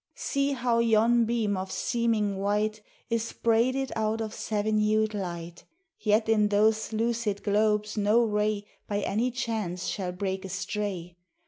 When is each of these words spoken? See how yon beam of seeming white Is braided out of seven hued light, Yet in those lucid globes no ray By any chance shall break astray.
See 0.15 0.53
how 0.53 0.79
yon 0.79 1.25
beam 1.25 1.55
of 1.55 1.71
seeming 1.71 2.39
white 2.39 2.81
Is 3.11 3.33
braided 3.33 3.91
out 3.95 4.19
of 4.19 4.33
seven 4.33 4.79
hued 4.79 5.13
light, 5.13 5.63
Yet 5.99 6.27
in 6.27 6.47
those 6.47 6.91
lucid 6.91 7.43
globes 7.43 7.97
no 7.97 8.23
ray 8.25 8.65
By 8.87 9.01
any 9.01 9.29
chance 9.29 9.85
shall 9.85 10.11
break 10.11 10.43
astray. 10.43 11.17